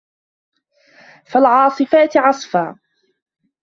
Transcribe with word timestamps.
فَالْعَاصِفَاتِ 1.25 2.17
عَصْفًا 2.17 2.79